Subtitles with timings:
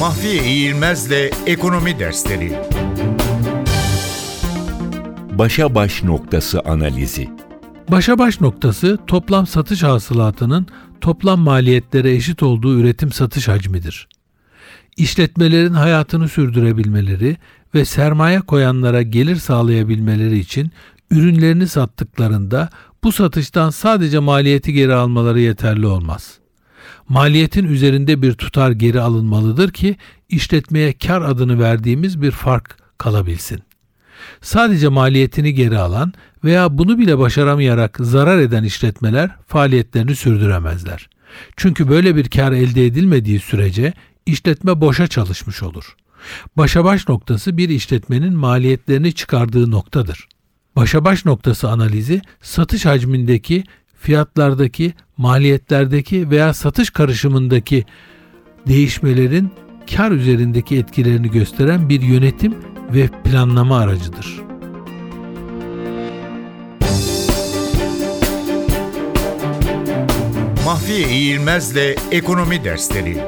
[0.00, 2.52] Mahfiye İğilmez'le Ekonomi Dersleri
[5.32, 7.28] Başa baş noktası analizi.
[7.88, 10.66] Başa baş noktası toplam satış hasılatının
[11.00, 14.08] toplam maliyetlere eşit olduğu üretim satış hacmidir.
[14.96, 17.36] İşletmelerin hayatını sürdürebilmeleri
[17.74, 20.70] ve sermaye koyanlara gelir sağlayabilmeleri için
[21.10, 22.68] ürünlerini sattıklarında
[23.04, 26.40] bu satıştan sadece maliyeti geri almaları yeterli olmaz.
[27.08, 29.96] Maliyetin üzerinde bir tutar geri alınmalıdır ki
[30.28, 33.62] işletmeye kar adını verdiğimiz bir fark kalabilsin.
[34.40, 36.12] Sadece maliyetini geri alan
[36.44, 41.08] veya bunu bile başaramayarak zarar eden işletmeler faaliyetlerini sürdüremezler.
[41.56, 43.92] Çünkü böyle bir kar elde edilmediği sürece
[44.26, 45.96] işletme boşa çalışmış olur.
[46.56, 50.28] Başa baş noktası bir işletmenin maliyetlerini çıkardığı noktadır.
[50.76, 53.64] Başa baş noktası analizi satış hacmindeki,
[54.00, 57.84] fiyatlardaki, maliyetlerdeki veya satış karışımındaki
[58.68, 59.50] değişmelerin
[59.96, 62.54] kar üzerindeki etkilerini gösteren bir yönetim
[62.94, 64.40] ve planlama aracıdır.
[70.64, 73.18] Mahfiye İğilmez'le Ekonomi Dersleri